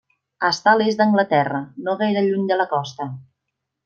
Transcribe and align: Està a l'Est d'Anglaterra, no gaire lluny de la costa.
Està 0.47 0.71
a 0.71 0.79
l'Est 0.81 1.01
d'Anglaterra, 1.01 1.59
no 1.89 1.95
gaire 2.03 2.23
lluny 2.31 2.47
de 2.53 2.57
la 2.63 2.67
costa. 2.73 3.07